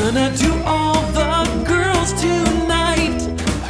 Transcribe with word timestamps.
gonna 0.00 0.30
do 0.36 0.52
all 0.64 1.00
the 1.12 1.64
girls 1.66 2.12
tonight. 2.20 3.18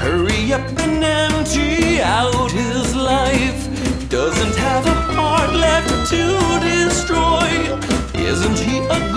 Hurry 0.02 0.52
up 0.52 0.66
and 0.84 1.04
empty 1.04 2.02
out 2.02 2.50
his 2.50 2.96
life. 2.96 3.61
Doesn't 4.08 4.57
have 4.57 4.84
a 4.86 4.96
heart 5.16 5.52
left 5.54 5.93
to 6.12 6.25
destroy. 6.68 7.48
Isn't 8.30 8.58
he 8.58 8.79
a 8.96 9.15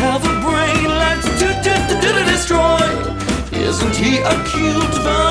Have 0.00 0.24
a 0.24 0.34
brain 0.40 0.84
left 0.88 1.28
to, 1.40 1.48
to, 1.64 1.72
to, 1.88 1.94
to 2.00 2.24
destroy. 2.24 2.80
Isn't 3.52 3.96
he 3.96 4.16
a 4.18 4.34
cute 4.50 4.94
vanilla? 5.04 5.29